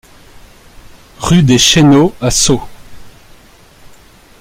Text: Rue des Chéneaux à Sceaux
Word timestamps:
Rue 1.19 1.43
des 1.43 1.59
Chéneaux 1.59 2.15
à 2.21 2.31
Sceaux 2.31 2.63